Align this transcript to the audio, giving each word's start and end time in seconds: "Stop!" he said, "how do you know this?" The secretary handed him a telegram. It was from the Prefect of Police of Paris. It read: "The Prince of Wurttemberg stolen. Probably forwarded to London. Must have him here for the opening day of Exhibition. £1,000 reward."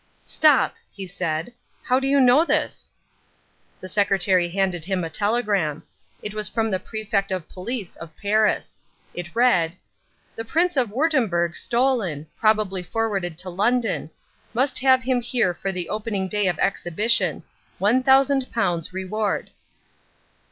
"Stop!" 0.25 0.73
he 0.91 1.05
said, 1.05 1.53
"how 1.83 1.99
do 1.99 2.07
you 2.07 2.19
know 2.19 2.43
this?" 2.43 2.89
The 3.79 3.87
secretary 3.87 4.49
handed 4.49 4.83
him 4.83 5.03
a 5.03 5.11
telegram. 5.11 5.83
It 6.23 6.33
was 6.33 6.49
from 6.49 6.71
the 6.71 6.79
Prefect 6.79 7.31
of 7.31 7.47
Police 7.47 7.95
of 7.97 8.09
Paris. 8.17 8.79
It 9.13 9.35
read: 9.35 9.75
"The 10.35 10.43
Prince 10.43 10.75
of 10.75 10.89
Wurttemberg 10.89 11.55
stolen. 11.55 12.25
Probably 12.35 12.81
forwarded 12.81 13.37
to 13.37 13.51
London. 13.51 14.09
Must 14.55 14.79
have 14.79 15.03
him 15.03 15.21
here 15.21 15.53
for 15.53 15.71
the 15.71 15.87
opening 15.87 16.27
day 16.27 16.47
of 16.47 16.57
Exhibition. 16.57 17.43
£1,000 17.79 18.93
reward." 18.93 19.51